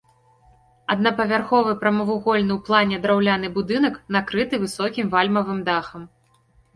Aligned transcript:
Аднапавярховы 0.93 1.73
прамавугольны 1.83 2.53
ў 2.55 2.57
плане 2.69 2.95
драўляны 3.03 3.47
будынак 3.57 3.99
накрыты 4.15 4.55
высокім 4.65 5.13
вальмавым 5.13 5.59
дахам. 5.69 6.01